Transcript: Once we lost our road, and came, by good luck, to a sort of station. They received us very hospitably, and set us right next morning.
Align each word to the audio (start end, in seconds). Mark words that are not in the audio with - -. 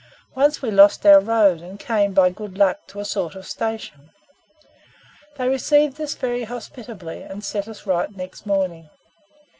Once 0.33 0.63
we 0.63 0.71
lost 0.71 1.05
our 1.05 1.19
road, 1.19 1.61
and 1.61 1.79
came, 1.79 2.11
by 2.11 2.31
good 2.31 2.57
luck, 2.57 2.87
to 2.87 2.99
a 2.99 3.05
sort 3.05 3.35
of 3.35 3.45
station. 3.45 4.09
They 5.37 5.47
received 5.47 6.01
us 6.01 6.15
very 6.15 6.45
hospitably, 6.45 7.21
and 7.21 7.43
set 7.43 7.67
us 7.67 7.85
right 7.85 8.09
next 8.09 8.47
morning. 8.47 8.89